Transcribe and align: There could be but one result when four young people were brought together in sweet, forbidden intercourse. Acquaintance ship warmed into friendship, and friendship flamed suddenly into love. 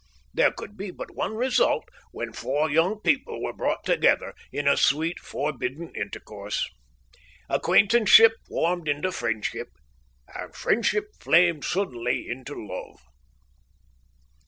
There 0.33 0.51
could 0.51 0.75
be 0.77 0.89
but 0.89 1.13
one 1.13 1.35
result 1.35 1.87
when 2.11 2.33
four 2.33 2.71
young 2.71 2.99
people 3.01 3.39
were 3.39 3.53
brought 3.53 3.83
together 3.83 4.33
in 4.51 4.65
sweet, 4.75 5.19
forbidden 5.19 5.93
intercourse. 5.93 6.67
Acquaintance 7.47 8.09
ship 8.09 8.31
warmed 8.49 8.87
into 8.87 9.11
friendship, 9.11 9.67
and 10.33 10.55
friendship 10.55 11.09
flamed 11.19 11.63
suddenly 11.65 12.27
into 12.27 12.55
love. 12.55 12.99